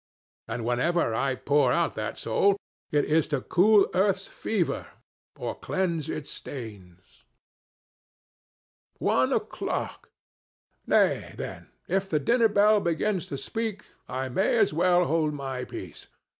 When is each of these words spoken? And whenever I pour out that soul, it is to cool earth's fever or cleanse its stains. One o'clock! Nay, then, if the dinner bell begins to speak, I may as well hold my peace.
And 0.47 0.65
whenever 0.65 1.13
I 1.13 1.35
pour 1.35 1.71
out 1.71 1.93
that 1.93 2.17
soul, 2.17 2.57
it 2.89 3.05
is 3.05 3.27
to 3.27 3.39
cool 3.39 3.85
earth's 3.93 4.27
fever 4.27 4.87
or 5.37 5.53
cleanse 5.53 6.09
its 6.09 6.27
stains. 6.31 7.23
One 8.97 9.31
o'clock! 9.31 10.09
Nay, 10.87 11.35
then, 11.37 11.69
if 11.87 12.09
the 12.09 12.17
dinner 12.19 12.47
bell 12.49 12.79
begins 12.79 13.27
to 13.27 13.37
speak, 13.37 13.91
I 14.09 14.27
may 14.27 14.57
as 14.57 14.73
well 14.73 15.05
hold 15.05 15.35
my 15.35 15.65
peace. 15.65 16.07